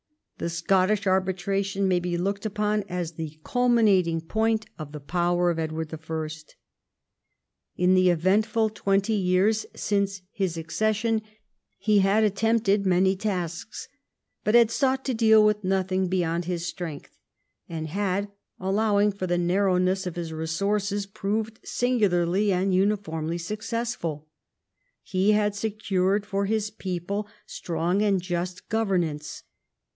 [0.39, 5.59] The Scottish arbitration may be looked upon as the culminating point of the power of
[5.59, 6.29] Edward I.
[7.77, 11.21] In the eventful twenty years since his accession
[11.77, 13.87] he had attempted many tasks,
[14.43, 17.19] but had sought to deal with nothing beyond his strength,
[17.69, 24.27] and had, allov/ing for the narrowness of his resources, proved singularly and uni formly successful.
[25.03, 29.43] He had secured for his people strong and just governance.